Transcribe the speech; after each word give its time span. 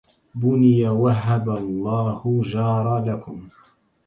بني 0.39 0.75
وهب 0.89 1.49
الله 1.49 2.41
جار 2.45 3.05
لكم 3.05 3.47